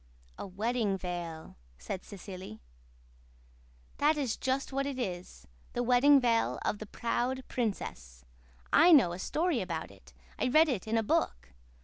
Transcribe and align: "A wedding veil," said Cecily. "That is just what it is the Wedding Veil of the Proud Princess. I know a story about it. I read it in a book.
"A 0.39 0.47
wedding 0.47 0.97
veil," 0.97 1.57
said 1.77 2.03
Cecily. 2.03 2.59
"That 3.97 4.17
is 4.17 4.35
just 4.35 4.73
what 4.73 4.87
it 4.87 4.97
is 4.97 5.45
the 5.73 5.83
Wedding 5.83 6.19
Veil 6.19 6.57
of 6.65 6.79
the 6.79 6.87
Proud 6.87 7.47
Princess. 7.47 8.25
I 8.73 8.91
know 8.93 9.11
a 9.13 9.19
story 9.19 9.61
about 9.61 9.91
it. 9.91 10.11
I 10.39 10.47
read 10.47 10.69
it 10.69 10.87
in 10.87 10.97
a 10.97 11.03
book. 11.03 11.49